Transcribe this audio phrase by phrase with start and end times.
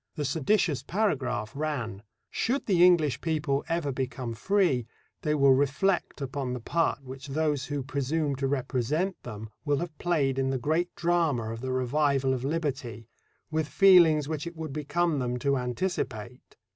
[0.15, 2.01] The seditious paragraph ran:
[2.31, 4.87] Should the English people ever become free,
[5.21, 9.95] they will reflect upon the part which those who presume to represent them will have
[9.99, 13.09] played in the great drama of the revival of liberty,
[13.51, 16.57] with feelings which it would become them to anticipate.